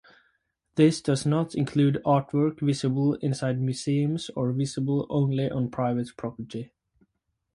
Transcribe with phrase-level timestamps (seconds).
[0.77, 6.71] This does not include artwork visible inside museums or visible only on private property.